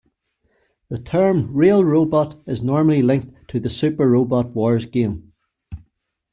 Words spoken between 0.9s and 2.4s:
term "real robot"